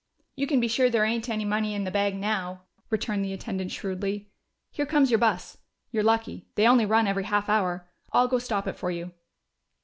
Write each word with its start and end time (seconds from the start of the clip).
"You 0.35 0.47
can 0.47 0.59
be 0.59 0.67
sure 0.67 0.89
there 0.89 1.05
ain't 1.05 1.29
any 1.29 1.45
money 1.45 1.75
in 1.75 1.83
the 1.83 1.91
bag 1.91 2.15
now," 2.15 2.63
returned 2.89 3.23
the 3.23 3.33
attendant 3.33 3.69
shrewdly. 3.69 4.31
"Here 4.71 4.87
comes 4.87 5.11
your 5.11 5.19
bus. 5.19 5.59
You're 5.91 6.01
lucky: 6.01 6.47
they 6.55 6.65
only 6.67 6.87
run 6.87 7.05
every 7.05 7.25
half 7.25 7.47
hour.... 7.49 7.87
I'll 8.11 8.27
go 8.27 8.39
stop 8.39 8.65
it 8.67 8.79
for 8.79 8.89
you." 8.89 9.11